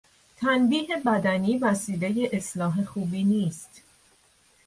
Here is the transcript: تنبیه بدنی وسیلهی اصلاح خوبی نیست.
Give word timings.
تنبیه 0.35 0.87
بدنی 1.05 1.57
وسیلهی 1.57 2.29
اصلاح 2.33 2.83
خوبی 2.83 3.23
نیست. 3.23 3.83